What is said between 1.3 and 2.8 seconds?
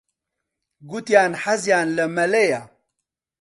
حەزیان لە مەلەیە.